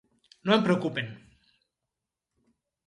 [0.49, 1.13] No em preocupen.